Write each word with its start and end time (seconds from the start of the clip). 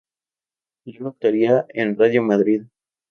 Luego 0.85 1.09
actuaría 1.09 1.67
en 1.69 1.95
Radio 1.95 2.23
Madrid. 2.23 2.63